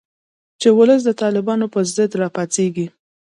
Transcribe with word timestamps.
چې 0.61 0.67
ولس 0.77 1.01
د 1.05 1.09
طالبانو 1.21 1.65
په 1.73 1.79
ضد 1.95 2.11
راپاڅیږي 2.21 2.87